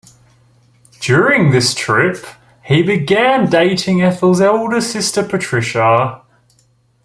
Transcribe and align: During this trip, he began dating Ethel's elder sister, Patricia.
During 1.01 1.51
this 1.51 1.75
trip, 1.75 2.25
he 2.63 2.81
began 2.81 3.47
dating 3.47 4.01
Ethel's 4.01 4.41
elder 4.41 4.81
sister, 4.81 5.21
Patricia. 5.23 6.23